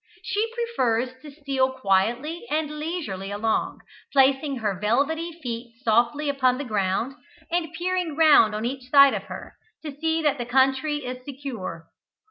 [0.23, 3.81] She prefers to steal quietly and leisurely along,
[4.11, 7.13] placing her velvety feet softly upon the ground,
[7.51, 11.87] and peering round on each side of her, to see that the country is secure.